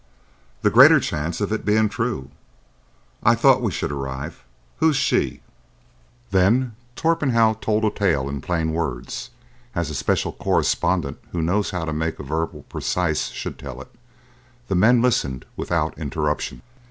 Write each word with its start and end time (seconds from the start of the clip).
"The 0.63 0.71
greater 0.71 0.99
chance 0.99 1.41
of 1.41 1.51
its 1.51 1.63
being 1.63 1.87
true. 1.87 2.31
I 3.21 3.35
thought 3.35 3.61
we 3.61 3.69
should 3.71 3.91
arrive. 3.91 4.43
Who 4.79 4.89
is 4.89 4.95
she?" 4.95 5.41
Then 6.31 6.75
Torpenhow 6.95 7.59
told 7.61 7.85
a 7.85 7.91
tale 7.91 8.27
in 8.27 8.41
plain 8.41 8.71
words, 8.73 9.29
as 9.75 9.91
a 9.91 9.93
special 9.93 10.31
correspondent 10.31 11.19
who 11.33 11.41
knows 11.43 11.69
how 11.69 11.85
to 11.85 11.93
make 11.93 12.17
a 12.17 12.23
verbal 12.23 12.63
précis 12.67 13.27
should 13.31 13.59
tell 13.59 13.79
it. 13.79 13.93
The 14.69 14.75
men 14.75 15.03
listened 15.03 15.45
without 15.55 15.95
interruption. 15.99 16.63